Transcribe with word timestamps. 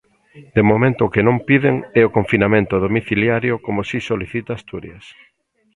De 0.55 0.63
momento 0.69 1.01
o 1.03 1.11
que 1.13 1.25
non 1.27 1.37
piden 1.49 1.75
é 2.01 2.01
o 2.05 2.13
confinamento 2.17 2.75
domiciliario 2.85 3.53
como 3.65 3.81
si 3.89 3.97
solicita 4.09 4.51
Asturias. 4.55 5.05